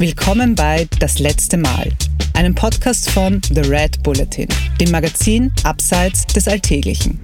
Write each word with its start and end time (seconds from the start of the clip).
Willkommen 0.00 0.54
bei 0.54 0.86
Das 1.00 1.18
letzte 1.18 1.56
Mal, 1.56 1.88
einem 2.34 2.54
Podcast 2.54 3.10
von 3.10 3.40
The 3.52 3.62
Red 3.62 4.00
Bulletin, 4.04 4.46
dem 4.80 4.92
Magazin 4.92 5.50
Abseits 5.64 6.24
des 6.24 6.46
Alltäglichen. 6.46 7.18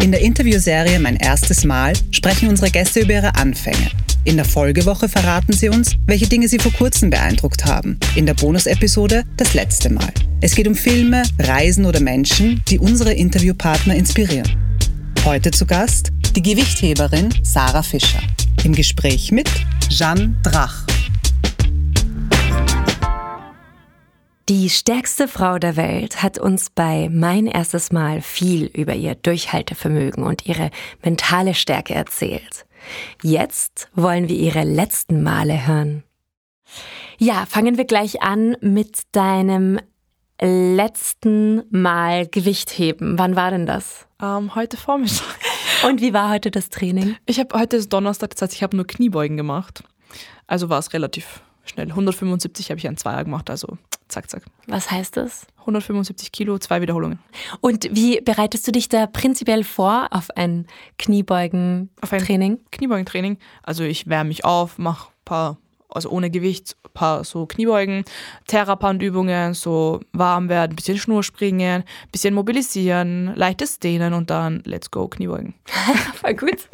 In 0.00 0.12
der 0.12 0.20
Interviewserie 0.20 1.00
Mein 1.00 1.16
erstes 1.16 1.64
Mal 1.64 1.94
sprechen 2.12 2.48
unsere 2.48 2.70
Gäste 2.70 3.00
über 3.00 3.14
ihre 3.14 3.34
Anfänge. 3.34 3.90
In 4.22 4.36
der 4.36 4.44
Folgewoche 4.44 5.08
verraten 5.08 5.52
sie 5.52 5.68
uns, 5.68 5.96
welche 6.06 6.28
Dinge 6.28 6.46
sie 6.46 6.60
vor 6.60 6.72
kurzem 6.72 7.10
beeindruckt 7.10 7.64
haben. 7.64 7.98
In 8.14 8.24
der 8.24 8.34
Bonusepisode 8.34 9.24
Das 9.36 9.54
letzte 9.54 9.90
Mal. 9.90 10.12
Es 10.40 10.54
geht 10.54 10.68
um 10.68 10.76
Filme, 10.76 11.24
Reisen 11.40 11.86
oder 11.86 11.98
Menschen, 11.98 12.62
die 12.68 12.78
unsere 12.78 13.14
Interviewpartner 13.14 13.96
inspirieren. 13.96 14.48
Heute 15.24 15.50
zu 15.50 15.66
Gast 15.66 16.12
die 16.36 16.42
Gewichtheberin 16.42 17.34
Sarah 17.42 17.82
Fischer. 17.82 18.22
Im 18.62 18.76
Gespräch 18.76 19.32
mit 19.32 19.50
Jeanne 19.88 20.36
Drach. 20.44 20.85
Die 24.48 24.70
stärkste 24.70 25.26
Frau 25.26 25.58
der 25.58 25.74
Welt 25.74 26.22
hat 26.22 26.38
uns 26.38 26.70
bei 26.70 27.08
Mein 27.10 27.48
erstes 27.48 27.90
Mal 27.90 28.22
viel 28.22 28.66
über 28.66 28.94
ihr 28.94 29.16
Durchhaltevermögen 29.16 30.22
und 30.22 30.46
ihre 30.46 30.70
mentale 31.02 31.52
Stärke 31.52 31.94
erzählt. 31.94 32.64
Jetzt 33.24 33.88
wollen 33.96 34.28
wir 34.28 34.36
ihre 34.36 34.62
letzten 34.62 35.24
Male 35.24 35.66
hören. 35.66 36.04
Ja, 37.18 37.44
fangen 37.44 37.76
wir 37.76 37.86
gleich 37.86 38.22
an 38.22 38.56
mit 38.60 39.02
deinem 39.10 39.80
letzten 40.40 41.64
Mal 41.70 42.28
Gewicht 42.28 42.70
heben. 42.70 43.18
Wann 43.18 43.34
war 43.34 43.50
denn 43.50 43.66
das? 43.66 44.06
Ähm, 44.22 44.54
heute 44.54 44.76
Vormittag. 44.76 45.26
Und 45.88 46.00
wie 46.00 46.12
war 46.12 46.30
heute 46.30 46.52
das 46.52 46.68
Training? 46.68 47.16
Ich 47.26 47.40
habe 47.40 47.58
heute 47.58 47.78
ist 47.78 47.92
Donnerstag, 47.92 48.30
das 48.30 48.42
heißt, 48.42 48.54
ich 48.54 48.62
habe 48.62 48.76
nur 48.76 48.86
Kniebeugen 48.86 49.36
gemacht. 49.36 49.82
Also 50.46 50.68
war 50.68 50.78
es 50.78 50.92
relativ 50.92 51.42
schnell. 51.68 51.88
175 51.88 52.70
habe 52.70 52.78
ich 52.78 52.88
an 52.88 52.96
Zweier 52.96 53.24
gemacht, 53.24 53.50
also 53.50 53.78
zack, 54.08 54.30
zack. 54.30 54.42
Was 54.66 54.90
heißt 54.90 55.16
das? 55.16 55.46
175 55.60 56.32
Kilo, 56.32 56.58
zwei 56.58 56.80
Wiederholungen. 56.80 57.18
Und 57.60 57.88
wie 57.90 58.20
bereitest 58.20 58.66
du 58.66 58.72
dich 58.72 58.88
da 58.88 59.06
prinzipiell 59.06 59.64
vor 59.64 60.08
auf 60.10 60.30
ein 60.36 60.66
Kniebeugen-Training? 60.98 62.52
Auf 62.54 62.60
ein 62.62 62.70
Kniebeugen-Training. 62.70 63.38
Also 63.62 63.84
ich 63.84 64.06
wärme 64.08 64.28
mich 64.28 64.44
auf, 64.44 64.78
mache 64.78 65.08
ein 65.08 65.24
paar, 65.24 65.58
also 65.88 66.10
ohne 66.10 66.30
Gewicht, 66.30 66.76
ein 66.84 66.92
paar 66.94 67.24
so 67.24 67.46
Kniebeugen, 67.46 68.04
Terrapand-Übungen, 68.46 69.54
so 69.54 70.00
warm 70.12 70.48
werden, 70.48 70.76
bisschen 70.76 70.98
Schnurspringen, 70.98 71.82
bisschen 72.12 72.34
mobilisieren, 72.34 73.34
leichtes 73.34 73.80
Dehnen 73.80 74.14
und 74.14 74.30
dann 74.30 74.62
let's 74.64 74.90
go 74.90 75.08
Kniebeugen. 75.08 75.54
Voll 76.14 76.34
gut. 76.34 76.68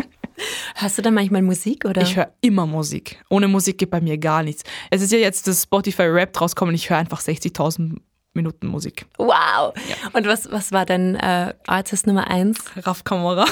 Hörst 0.74 0.98
du 0.98 1.02
da 1.02 1.10
manchmal 1.10 1.42
Musik 1.42 1.84
oder? 1.84 2.02
Ich 2.02 2.16
höre 2.16 2.32
immer 2.40 2.66
Musik. 2.66 3.22
Ohne 3.28 3.48
Musik 3.48 3.78
geht 3.78 3.90
bei 3.90 4.00
mir 4.00 4.18
gar 4.18 4.42
nichts. 4.42 4.62
Es 4.90 5.02
ist 5.02 5.12
ja 5.12 5.18
jetzt 5.18 5.46
das 5.46 5.62
Spotify 5.62 6.02
Rap 6.02 6.40
rauskommen, 6.40 6.74
ich 6.74 6.90
höre 6.90 6.98
einfach 6.98 7.20
60.000 7.20 7.98
Minuten 8.34 8.66
Musik. 8.66 9.06
Wow. 9.18 9.74
Ja. 9.88 9.96
Und 10.12 10.26
was, 10.26 10.50
was 10.50 10.72
war 10.72 10.86
dein 10.86 11.16
äh, 11.16 11.52
Artist 11.66 12.06
Nummer 12.06 12.28
eins? 12.28 12.64
Raff 12.76 13.04
Kamera. 13.04 13.44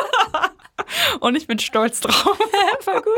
und 1.20 1.36
ich 1.36 1.46
bin 1.46 1.58
stolz 1.58 2.00
drauf. 2.00 2.36
Voll 2.80 3.02
gut. 3.02 3.14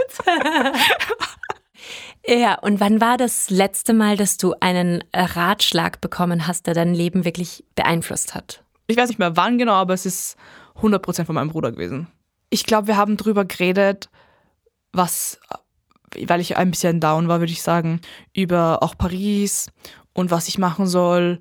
Ja, 2.27 2.59
und 2.59 2.81
wann 2.81 3.01
war 3.01 3.17
das 3.17 3.49
letzte 3.49 3.95
Mal, 3.95 4.19
dass 4.19 4.37
du 4.37 4.55
einen 4.61 5.03
Ratschlag 5.15 6.03
bekommen 6.03 6.47
hast, 6.47 6.67
der 6.67 6.75
dein 6.75 6.95
Leben 6.95 7.25
wirklich 7.25 7.65
beeinflusst 7.75 8.35
hat? 8.35 8.63
Ich 8.87 8.97
weiß 8.97 9.09
nicht 9.09 9.19
mehr 9.19 9.37
wann 9.37 9.57
genau, 9.57 9.73
aber 9.75 9.95
es 9.95 10.05
ist 10.05 10.37
100% 10.83 11.25
von 11.25 11.35
meinem 11.35 11.49
Bruder 11.49 11.73
gewesen 11.73 12.09
ich 12.51 12.65
glaube, 12.65 12.89
wir 12.89 12.97
haben 12.97 13.17
drüber 13.17 13.45
geredet, 13.45 14.11
was, 14.93 15.41
weil 16.27 16.41
ich 16.41 16.57
ein 16.57 16.71
bisschen 16.71 17.01
down 17.01 17.29
war, 17.29 17.41
würde 17.41 17.53
ich 17.53 17.63
sagen, 17.63 18.01
über 18.35 18.83
auch 18.83 18.99
Paris 18.99 19.71
und 20.13 20.31
was 20.31 20.49
ich 20.49 20.59
machen 20.59 20.87
soll, 20.87 21.41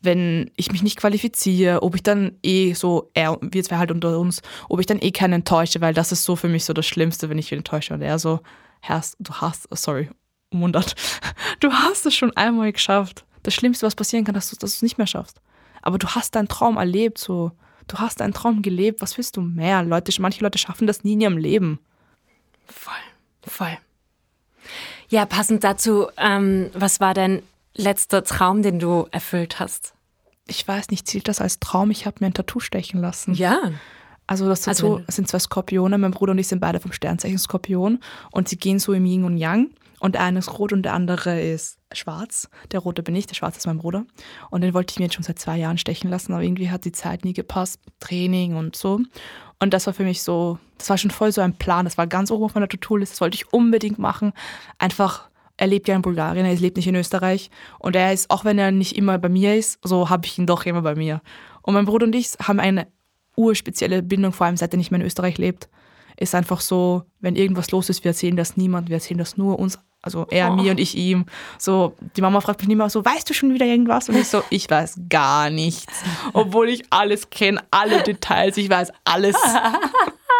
wenn 0.00 0.50
ich 0.56 0.70
mich 0.70 0.82
nicht 0.82 0.98
qualifiziere, 0.98 1.82
ob 1.82 1.94
ich 1.94 2.02
dann 2.02 2.38
eh 2.42 2.72
so, 2.72 3.10
er, 3.14 3.38
wir 3.40 3.64
zwei 3.64 3.78
halt 3.78 3.90
unter 3.90 4.18
uns, 4.18 4.42
ob 4.68 4.80
ich 4.80 4.86
dann 4.86 5.00
eh 5.00 5.10
keinen 5.10 5.34
enttäusche, 5.34 5.80
weil 5.80 5.94
das 5.94 6.12
ist 6.12 6.24
so 6.24 6.36
für 6.36 6.48
mich 6.48 6.64
so 6.64 6.72
das 6.72 6.86
Schlimmste, 6.86 7.28
wenn 7.28 7.38
ich 7.38 7.50
ihn 7.50 7.58
enttäusche 7.58 7.94
und 7.94 8.02
er 8.02 8.18
so, 8.18 8.40
Herrst, 8.80 9.16
du 9.18 9.32
hast, 9.34 9.68
sorry, 9.76 10.08
umwundert, 10.50 10.94
du 11.60 11.72
hast 11.72 12.06
es 12.06 12.14
schon 12.14 12.36
einmal 12.36 12.72
geschafft. 12.72 13.24
Das 13.42 13.54
Schlimmste, 13.54 13.86
was 13.86 13.96
passieren 13.96 14.24
kann, 14.24 14.34
dass 14.34 14.50
du 14.50 14.66
es 14.66 14.82
nicht 14.82 14.98
mehr 14.98 15.06
schaffst. 15.06 15.40
Aber 15.82 15.98
du 15.98 16.08
hast 16.08 16.34
deinen 16.34 16.48
Traum 16.48 16.76
erlebt, 16.76 17.18
so 17.18 17.52
du 17.88 17.98
hast 17.98 18.22
einen 18.22 18.32
Traum 18.32 18.62
gelebt, 18.62 19.00
was 19.00 19.16
willst 19.16 19.36
du 19.36 19.40
mehr? 19.40 19.82
Leute, 19.82 20.12
manche 20.20 20.42
Leute 20.42 20.58
schaffen 20.58 20.86
das 20.86 21.04
nie 21.04 21.14
in 21.14 21.20
ihrem 21.20 21.38
Leben. 21.38 21.80
Voll, 22.66 22.94
voll. 23.42 23.76
Ja, 25.08 25.26
passend 25.26 25.64
dazu, 25.64 26.08
ähm, 26.16 26.70
was 26.74 27.00
war 27.00 27.14
dein 27.14 27.42
letzter 27.74 28.22
Traum, 28.24 28.62
den 28.62 28.78
du 28.78 29.08
erfüllt 29.10 29.58
hast? 29.58 29.94
Ich 30.46 30.66
weiß 30.66 30.90
nicht, 30.90 31.06
zählt 31.06 31.28
das 31.28 31.40
als 31.40 31.60
Traum? 31.60 31.90
Ich 31.90 32.06
habe 32.06 32.16
mir 32.20 32.26
ein 32.26 32.34
Tattoo 32.34 32.60
stechen 32.60 33.00
lassen. 33.00 33.34
Ja. 33.34 33.72
Also 34.26 34.46
das 34.46 34.62
Tattoo 34.62 34.96
also, 34.96 35.04
sind 35.08 35.28
zwei 35.28 35.38
Skorpione. 35.38 35.96
Mein 35.96 36.10
Bruder 36.10 36.32
und 36.32 36.38
ich 36.38 36.48
sind 36.48 36.60
beide 36.60 36.80
vom 36.80 36.92
Sternzeichen 36.92 37.38
Skorpion 37.38 38.00
und 38.30 38.48
sie 38.48 38.58
gehen 38.58 38.78
so 38.78 38.92
im 38.92 39.06
Yin 39.06 39.24
und 39.24 39.38
Yang. 39.38 39.70
Und 40.00 40.14
der 40.14 40.22
eine 40.22 40.38
ist 40.38 40.58
rot 40.58 40.72
und 40.72 40.82
der 40.82 40.94
andere 40.94 41.40
ist 41.40 41.78
schwarz. 41.92 42.48
Der 42.70 42.80
rote 42.80 43.02
bin 43.02 43.16
ich, 43.16 43.26
der 43.26 43.34
schwarze 43.34 43.58
ist 43.58 43.66
mein 43.66 43.78
Bruder. 43.78 44.04
Und 44.50 44.60
den 44.60 44.74
wollte 44.74 44.92
ich 44.92 44.98
mir 44.98 45.06
jetzt 45.06 45.14
schon 45.14 45.24
seit 45.24 45.38
zwei 45.38 45.56
Jahren 45.56 45.78
stechen 45.78 46.10
lassen, 46.10 46.32
aber 46.32 46.42
irgendwie 46.42 46.70
hat 46.70 46.84
die 46.84 46.92
Zeit 46.92 47.24
nie 47.24 47.32
gepasst, 47.32 47.80
Training 48.00 48.56
und 48.56 48.76
so. 48.76 49.00
Und 49.60 49.74
das 49.74 49.86
war 49.86 49.94
für 49.94 50.04
mich 50.04 50.22
so, 50.22 50.58
das 50.78 50.88
war 50.90 50.98
schon 50.98 51.10
voll 51.10 51.32
so 51.32 51.40
ein 51.40 51.56
Plan. 51.56 51.84
Das 51.84 51.98
war 51.98 52.06
ganz 52.06 52.30
oben 52.30 52.44
auf 52.44 52.54
meiner 52.54 52.68
To-Do-List, 52.68 53.12
das 53.12 53.20
wollte 53.20 53.36
ich 53.36 53.52
unbedingt 53.52 53.98
machen. 53.98 54.32
Einfach, 54.78 55.28
er 55.56 55.66
lebt 55.66 55.88
ja 55.88 55.96
in 55.96 56.02
Bulgarien, 56.02 56.46
er 56.46 56.54
lebt 56.54 56.76
nicht 56.76 56.86
in 56.86 56.94
Österreich. 56.94 57.50
Und 57.78 57.96
er 57.96 58.12
ist, 58.12 58.30
auch 58.30 58.44
wenn 58.44 58.58
er 58.58 58.70
nicht 58.70 58.96
immer 58.96 59.18
bei 59.18 59.28
mir 59.28 59.56
ist, 59.56 59.80
so 59.82 60.10
habe 60.10 60.26
ich 60.26 60.38
ihn 60.38 60.46
doch 60.46 60.64
immer 60.66 60.82
bei 60.82 60.94
mir. 60.94 61.20
Und 61.62 61.74
mein 61.74 61.86
Bruder 61.86 62.06
und 62.06 62.14
ich 62.14 62.30
haben 62.40 62.60
eine 62.60 62.86
urspezielle 63.36 64.02
Bindung, 64.02 64.32
vor 64.32 64.46
allem 64.46 64.56
seit 64.56 64.72
er 64.72 64.78
nicht 64.78 64.90
mehr 64.90 65.00
in 65.00 65.06
Österreich 65.06 65.38
lebt. 65.38 65.68
Ist 66.16 66.34
einfach 66.34 66.60
so, 66.60 67.04
wenn 67.20 67.36
irgendwas 67.36 67.70
los 67.70 67.88
ist, 67.88 68.02
wir 68.02 68.10
erzählen 68.10 68.36
das 68.36 68.56
niemand, 68.56 68.88
wir 68.88 68.96
erzählen 68.96 69.18
das 69.18 69.36
nur 69.36 69.58
uns 69.58 69.78
also 70.08 70.26
er 70.30 70.50
oh. 70.50 70.56
mir 70.56 70.70
und 70.70 70.80
ich 70.80 70.96
ihm. 70.96 71.26
So, 71.58 71.94
die 72.16 72.22
Mama 72.22 72.40
fragt 72.40 72.62
mich 72.62 72.70
immer 72.70 72.88
so, 72.88 73.04
weißt 73.04 73.28
du 73.28 73.34
schon 73.34 73.52
wieder 73.52 73.66
irgendwas? 73.66 74.08
Und 74.08 74.16
ich 74.16 74.28
so, 74.28 74.42
ich 74.50 74.68
weiß 74.70 75.00
gar 75.08 75.50
nichts. 75.50 75.86
Obwohl 76.32 76.70
ich 76.70 76.84
alles 76.90 77.28
kenne, 77.30 77.62
alle 77.70 78.02
Details, 78.02 78.56
ich 78.56 78.70
weiß 78.70 78.90
alles. 79.04 79.36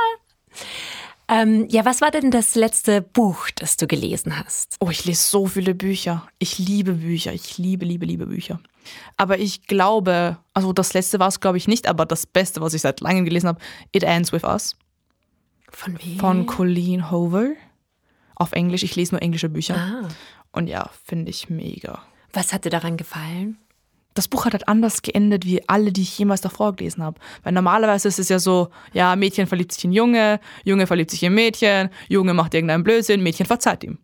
ähm, 1.28 1.66
ja, 1.68 1.84
was 1.84 2.00
war 2.00 2.10
denn 2.10 2.30
das 2.30 2.54
letzte 2.54 3.02
Buch, 3.02 3.50
das 3.54 3.76
du 3.76 3.86
gelesen 3.86 4.38
hast? 4.38 4.76
Oh, 4.80 4.88
ich 4.88 5.04
lese 5.04 5.22
so 5.22 5.46
viele 5.46 5.74
Bücher. 5.74 6.26
Ich 6.38 6.58
liebe 6.58 6.94
Bücher. 6.94 7.32
Ich 7.34 7.58
liebe, 7.58 7.84
liebe, 7.84 8.06
liebe 8.06 8.26
Bücher. 8.26 8.60
Aber 9.18 9.38
ich 9.38 9.66
glaube, 9.66 10.38
also 10.54 10.72
das 10.72 10.94
letzte 10.94 11.20
war 11.20 11.28
es, 11.28 11.40
glaube 11.40 11.58
ich, 11.58 11.68
nicht, 11.68 11.86
aber 11.86 12.06
das 12.06 12.24
Beste, 12.24 12.62
was 12.62 12.72
ich 12.72 12.80
seit 12.80 13.00
langem 13.00 13.26
gelesen 13.26 13.48
habe, 13.48 13.60
It 13.92 14.02
Ends 14.02 14.32
With 14.32 14.44
Us. 14.44 14.76
Von 15.70 15.98
wem? 16.02 16.18
Von 16.18 16.46
Colleen 16.46 17.10
Hoover 17.10 17.50
auf 18.38 18.53
Englisch. 18.53 18.82
Ich 18.82 18.97
lese 18.97 19.15
nur 19.15 19.22
englische 19.22 19.49
Bücher. 19.49 19.76
Ah. 19.76 20.09
Und 20.53 20.69
ja, 20.69 20.91
finde 21.04 21.31
ich 21.31 21.50
mega. 21.50 22.03
Was 22.32 22.53
hat 22.53 22.65
dir 22.65 22.71
daran 22.71 22.97
gefallen? 22.97 23.59
das 24.19 24.26
Buch 24.26 24.44
hat 24.44 24.53
halt 24.53 24.66
anders 24.66 25.03
geendet 25.03 25.47
wie 25.47 25.66
alle, 25.69 25.93
die 25.93 26.03
ich 26.03 26.19
jemals 26.19 26.41
davor 26.41 26.75
gelesen 26.75 27.04
habe. 27.04 27.21
Weil 27.44 27.53
normalerweise 27.53 28.09
ist 28.09 28.19
es 28.19 28.28
ja 28.28 28.41
so, 28.41 28.69
ja, 28.93 29.15
Mädchen 29.15 29.47
verliebt 29.47 29.72
sich 29.72 29.84
in 29.84 29.93
Junge, 29.93 30.41
Junge 30.65 30.88
verliebt 30.88 31.12
sich 31.12 31.22
in 31.22 31.34
Mädchen, 31.34 31.91
Junge 32.09 32.34
macht 32.34 32.53
irgendeinen 32.53 32.82
Blödsinn, 32.82 33.22
Mädchen 33.22 33.47
verzeiht 33.47 33.84
ihm. 33.84 33.98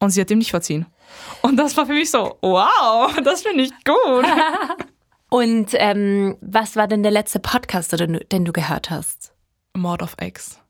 Und 0.00 0.10
sie 0.10 0.20
hat 0.20 0.30
ihm 0.30 0.38
nicht 0.38 0.50
verziehen. 0.50 0.86
Und 1.40 1.56
das 1.56 1.76
war 1.76 1.86
für 1.86 1.94
mich 1.94 2.10
so, 2.10 2.36
wow, 2.42 3.16
das 3.24 3.42
finde 3.42 3.64
ich 3.64 3.70
gut. 3.84 4.26
Und 5.30 5.70
ähm, 5.74 6.36
was 6.40 6.76
war 6.76 6.86
denn 6.86 7.02
der 7.02 7.12
letzte 7.12 7.38
Podcast, 7.38 7.92
den 7.92 8.14
du, 8.14 8.24
den 8.26 8.44
du 8.44 8.52
gehört 8.52 8.90
hast? 8.90 9.32
Mord 9.74 10.02
of 10.02 10.14
X. 10.20 10.60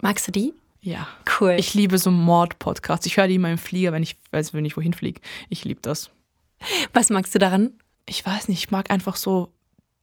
Magst 0.00 0.26
du 0.28 0.32
die? 0.32 0.54
Ja. 0.82 1.06
Cool. 1.40 1.56
Ich 1.58 1.74
liebe 1.74 1.96
so 1.96 2.10
Mord-Podcasts. 2.10 3.06
Ich 3.06 3.16
höre 3.16 3.28
die 3.28 3.36
immer 3.36 3.50
im 3.50 3.58
Flieger, 3.58 3.92
wenn 3.92 4.02
ich, 4.02 4.16
also 4.32 4.52
wenn 4.54 4.64
ich 4.64 4.76
wohin 4.76 4.92
fliege. 4.92 5.20
Ich 5.48 5.64
liebe 5.64 5.80
das. 5.80 6.10
Was 6.92 7.08
magst 7.08 7.34
du 7.34 7.38
daran? 7.38 7.72
Ich 8.04 8.26
weiß 8.26 8.48
nicht, 8.48 8.58
ich 8.58 8.70
mag 8.70 8.90
einfach 8.90 9.16
so, 9.16 9.52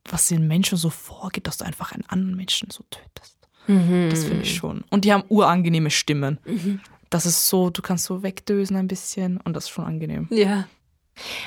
was 0.05 0.27
den 0.27 0.47
Menschen 0.47 0.77
so 0.77 0.89
vorgeht, 0.89 1.47
dass 1.47 1.57
du 1.57 1.65
einfach 1.65 1.91
einen 1.91 2.05
anderen 2.07 2.35
Menschen 2.35 2.69
so 2.71 2.83
tötest. 2.89 3.37
Mhm. 3.67 4.09
Das 4.09 4.23
finde 4.23 4.43
ich 4.43 4.55
schon. 4.55 4.83
Und 4.89 5.05
die 5.05 5.13
haben 5.13 5.23
urangenehme 5.27 5.91
Stimmen. 5.91 6.39
Mhm. 6.45 6.79
Das 7.09 7.25
ist 7.25 7.49
so, 7.49 7.69
du 7.69 7.81
kannst 7.81 8.05
so 8.05 8.23
wegdösen 8.23 8.77
ein 8.77 8.87
bisschen 8.87 9.37
und 9.37 9.53
das 9.53 9.65
ist 9.65 9.69
schon 9.71 9.85
angenehm. 9.85 10.27
Ja. 10.31 10.67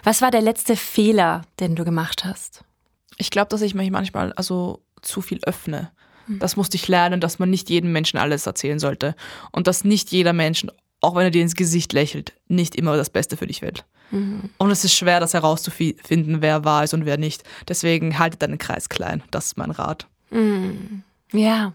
Was 0.05 0.21
war 0.21 0.31
der 0.31 0.43
letzte 0.43 0.77
Fehler, 0.77 1.43
den 1.59 1.75
du 1.75 1.85
gemacht 1.85 2.25
hast? 2.25 2.65
Ich 3.17 3.31
glaube, 3.31 3.49
dass 3.49 3.63
ich 3.63 3.75
mich 3.75 3.91
manchmal 3.91 4.33
also 4.35 4.83
zu 5.01 5.23
viel 5.23 5.41
öffne. 5.45 5.91
Das 6.29 6.57
musste 6.57 6.77
ich 6.77 6.89
lernen, 6.89 7.21
dass 7.21 7.39
man 7.39 7.51
nicht 7.51 7.71
jedem 7.71 7.93
Menschen 7.93 8.19
alles 8.19 8.47
erzählen 8.47 8.79
sollte. 8.79 9.15
Und 9.51 9.67
dass 9.67 9.85
nicht 9.85 10.11
jeder 10.13 10.33
Mensch, 10.33 10.67
auch 11.01 11.15
wenn 11.17 11.25
er 11.25 11.31
dir 11.31 11.43
ins 11.43 11.57
Gesicht 11.57 11.93
lächelt, 11.93 12.33
nicht 12.49 12.75
immer 12.77 12.97
das 12.97 13.11
Beste 13.11 13.37
für 13.37 13.47
dich 13.47 13.63
will. 13.63 13.75
Mhm. 14.11 14.51
Und 14.59 14.71
es 14.71 14.85
ist 14.85 14.95
schwer, 14.95 15.21
das 15.21 15.35
herauszufinden, 15.35 16.43
wer 16.43 16.65
wahr 16.65 16.85
ist 16.85 16.95
und 16.95 17.05
wer 17.05 17.19
nicht. 17.19 17.45
Deswegen 17.69 18.19
haltet 18.19 18.43
deinen 18.43 18.59
Kreis 18.59 18.89
klein. 18.89 19.23
Das 19.31 19.47
ist 19.47 19.59
mein 19.59 19.71
Rat. 19.71 20.07
Mhm. 20.31 21.03
Ja. 21.33 21.73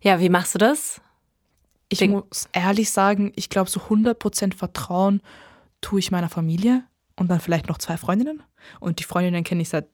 Ja, 0.00 0.20
wie 0.20 0.28
machst 0.28 0.54
du 0.54 0.58
das? 0.58 1.00
Ich 1.90 2.06
muss 2.06 2.48
ehrlich 2.52 2.90
sagen, 2.90 3.32
ich 3.34 3.48
glaube, 3.48 3.70
so 3.70 3.80
100% 3.80 4.54
Vertrauen 4.54 5.22
tue 5.80 6.00
ich 6.00 6.10
meiner 6.10 6.28
Familie 6.28 6.84
und 7.16 7.28
dann 7.30 7.40
vielleicht 7.40 7.68
noch 7.68 7.78
zwei 7.78 7.96
Freundinnen. 7.96 8.42
Und 8.80 8.98
die 8.98 9.04
Freundinnen 9.04 9.44
kenne 9.44 9.62
ich 9.62 9.70
seit 9.70 9.88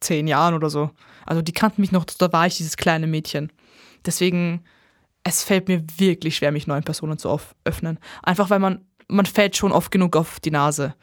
zehn 0.00 0.26
Jahren 0.26 0.54
oder 0.54 0.70
so. 0.70 0.90
Also 1.26 1.42
die 1.42 1.52
kannten 1.52 1.80
mich 1.80 1.92
noch, 1.92 2.04
da 2.04 2.32
war 2.32 2.46
ich 2.46 2.56
dieses 2.56 2.76
kleine 2.76 3.06
Mädchen. 3.06 3.52
Deswegen, 4.06 4.64
es 5.24 5.44
fällt 5.44 5.68
mir 5.68 5.84
wirklich 5.98 6.36
schwer, 6.36 6.52
mich 6.52 6.66
neuen 6.66 6.84
Personen 6.84 7.18
zu 7.18 7.38
öffnen. 7.64 7.98
Einfach 8.22 8.50
weil 8.50 8.60
man, 8.60 8.84
man 9.08 9.26
fällt 9.26 9.56
schon 9.56 9.72
oft 9.72 9.90
genug 9.90 10.16
auf 10.16 10.40
die 10.40 10.50
Nase. 10.50 10.94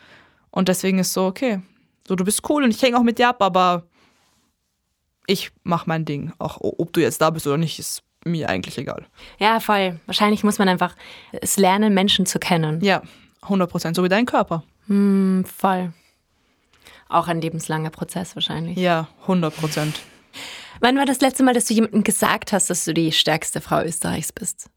Und 0.51 0.67
deswegen 0.67 0.99
ist 0.99 1.13
so, 1.13 1.25
okay, 1.25 1.61
so 2.07 2.15
du 2.15 2.23
bist 2.23 2.49
cool 2.49 2.63
und 2.63 2.71
ich 2.71 2.81
hänge 2.81 2.97
auch 2.97 3.03
mit 3.03 3.19
dir 3.19 3.29
ab, 3.29 3.41
aber 3.41 3.83
ich 5.27 5.51
mach 5.63 5.85
mein 5.85 6.05
Ding. 6.05 6.31
Auch 6.37 6.57
ob 6.61 6.93
du 6.93 7.01
jetzt 7.01 7.21
da 7.21 7.29
bist 7.29 7.47
oder 7.47 7.57
nicht, 7.57 7.79
ist 7.79 8.03
mir 8.23 8.49
eigentlich 8.49 8.77
egal. 8.77 9.05
Ja, 9.37 9.59
voll. 9.59 9.99
Wahrscheinlich 10.05 10.43
muss 10.43 10.59
man 10.59 10.69
einfach 10.69 10.95
es 11.31 11.57
lernen, 11.57 11.93
Menschen 11.93 12.25
zu 12.25 12.39
kennen. 12.39 12.81
Ja, 12.81 13.01
100 13.43 13.69
Prozent. 13.69 13.95
So 13.95 14.03
wie 14.03 14.09
dein 14.09 14.25
Körper. 14.25 14.63
Mm, 14.87 15.43
voll. 15.43 15.93
Auch 17.07 17.27
ein 17.27 17.41
lebenslanger 17.41 17.91
Prozess 17.91 18.35
wahrscheinlich. 18.35 18.77
Ja, 18.77 19.07
100 19.23 19.55
Prozent. 19.55 19.99
Wann 20.79 20.97
war 20.97 21.05
das 21.05 21.21
letzte 21.21 21.43
Mal, 21.43 21.53
dass 21.53 21.65
du 21.65 21.73
jemandem 21.73 22.03
gesagt 22.03 22.51
hast, 22.51 22.69
dass 22.69 22.85
du 22.85 22.93
die 22.93 23.11
stärkste 23.11 23.61
Frau 23.61 23.81
Österreichs 23.81 24.33
bist? 24.33 24.69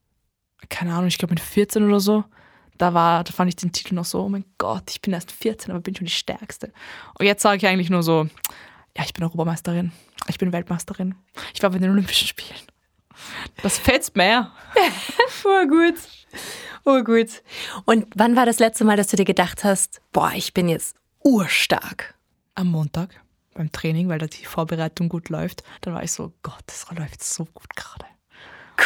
Keine 0.68 0.92
Ahnung, 0.92 1.08
ich 1.08 1.18
glaube 1.18 1.34
mit 1.34 1.40
14 1.40 1.84
oder 1.84 2.00
so. 2.00 2.24
Da, 2.76 2.94
war, 2.94 3.24
da 3.24 3.32
fand 3.32 3.48
ich 3.48 3.56
den 3.56 3.72
Titel 3.72 3.94
noch 3.94 4.04
so, 4.04 4.22
oh 4.22 4.28
mein 4.28 4.44
Gott, 4.56 4.90
ich 4.90 5.02
bin 5.02 5.12
erst 5.12 5.32
14, 5.32 5.72
aber 5.72 5.80
bin 5.80 5.96
schon 5.96 6.06
die 6.06 6.12
Stärkste. 6.12 6.72
Und 7.18 7.26
jetzt 7.26 7.42
sage 7.42 7.56
ich 7.56 7.66
eigentlich 7.66 7.90
nur 7.90 8.04
so, 8.04 8.28
ja, 8.96 9.04
ich 9.04 9.12
bin 9.12 9.24
Europameisterin, 9.24 9.90
ich 10.28 10.38
bin 10.38 10.52
Weltmeisterin, 10.52 11.16
ich 11.54 11.62
war 11.62 11.70
bei 11.70 11.78
den 11.78 11.90
Olympischen 11.90 12.28
Spielen. 12.28 12.60
Das 13.62 13.78
fetzt 13.78 14.14
mehr. 14.14 14.52
oh 15.44 15.66
gut. 15.66 15.96
Oh 16.84 17.02
gut. 17.02 17.42
Und 17.84 18.06
wann 18.14 18.36
war 18.36 18.46
das 18.46 18.60
letzte 18.60 18.84
Mal, 18.84 18.96
dass 18.96 19.08
du 19.08 19.16
dir 19.16 19.24
gedacht 19.24 19.64
hast, 19.64 20.00
boah, 20.12 20.30
ich 20.34 20.54
bin 20.54 20.68
jetzt 20.68 20.94
urstark? 21.24 22.14
Am 22.58 22.72
Montag 22.72 23.10
beim 23.54 23.70
Training, 23.70 24.08
weil 24.08 24.18
da 24.18 24.26
die 24.26 24.44
Vorbereitung 24.44 25.08
gut 25.08 25.28
läuft. 25.28 25.62
Dann 25.82 25.94
war 25.94 26.02
ich 26.02 26.10
so, 26.10 26.32
Gott, 26.42 26.64
das 26.66 26.86
läuft 26.90 27.22
so 27.22 27.44
gut 27.44 27.76
gerade. 27.76 28.04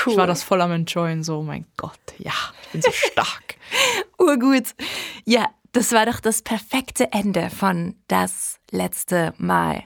Cool. 0.04 0.12
Ich 0.12 0.18
war 0.18 0.26
das 0.26 0.42
voll 0.42 0.60
am 0.60 0.72
Enjoyen, 0.72 1.24
so, 1.24 1.42
mein 1.42 1.64
Gott, 1.78 1.98
ja, 2.18 2.34
ich 2.64 2.68
bin 2.68 2.82
so 2.82 2.90
stark. 2.92 3.56
Urgut. 4.18 4.74
Ja, 5.24 5.48
das 5.72 5.92
war 5.92 6.04
doch 6.04 6.20
das 6.20 6.42
perfekte 6.42 7.14
Ende 7.14 7.48
von 7.48 7.96
das 8.08 8.58
letzte 8.70 9.32
Mal. 9.38 9.84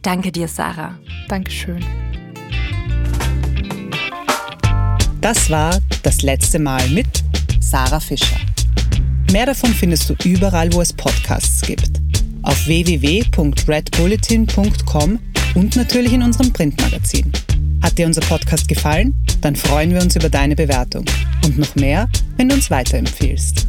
Danke 0.00 0.32
dir, 0.32 0.48
Sarah. 0.48 0.98
Dankeschön. 1.28 1.84
Das 5.20 5.50
war 5.50 5.78
das 6.02 6.22
letzte 6.22 6.58
Mal 6.58 6.88
mit 6.88 7.22
Sarah 7.60 8.00
Fischer. 8.00 8.40
Mehr 9.30 9.44
davon 9.44 9.74
findest 9.74 10.08
du 10.08 10.14
überall, 10.24 10.72
wo 10.72 10.80
es 10.80 10.94
Podcasts 10.94 11.60
gibt. 11.60 12.05
Auf 12.46 12.66
www.redbulletin.com 12.68 15.18
und 15.56 15.74
natürlich 15.74 16.12
in 16.12 16.22
unserem 16.22 16.52
Printmagazin. 16.52 17.32
Hat 17.82 17.98
dir 17.98 18.06
unser 18.06 18.20
Podcast 18.20 18.68
gefallen? 18.68 19.16
Dann 19.40 19.56
freuen 19.56 19.92
wir 19.92 20.00
uns 20.00 20.14
über 20.14 20.28
deine 20.28 20.54
Bewertung. 20.54 21.04
Und 21.44 21.58
noch 21.58 21.74
mehr, 21.74 22.08
wenn 22.36 22.48
du 22.48 22.54
uns 22.54 22.70
weiterempfiehlst. 22.70 23.66